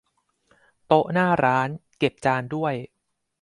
[0.87, 2.73] โต๊ะหน้าร้าน เก็บจานด้วย